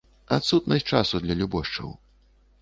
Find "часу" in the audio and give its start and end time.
0.93-1.21